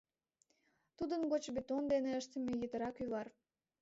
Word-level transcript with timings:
Тудын 0.97 1.21
гоч 1.31 1.43
бетон 1.55 1.83
дене 1.93 2.11
ыштыме 2.21 2.53
йытыра 2.61 2.89
кӱвар... 2.97 3.27